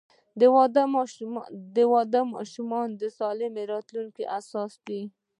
[0.53, 0.83] •واده
[2.13, 5.01] د ماشومانو د سالم راتلونکي اساس دی.